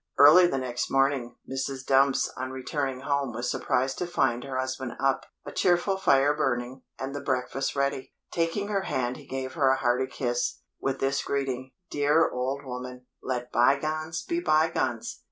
[0.17, 1.85] Early the next morning, Mrs.
[1.85, 6.81] Dumps on returning home was surprised to find her husband up, a cheerful fire burning,
[6.97, 8.11] and the breakfast ready.
[8.31, 13.05] Taking her hand he gave her a hearty kiss, with this greeting, "Dear old woman,
[13.21, 15.19] let bygones be bygones!"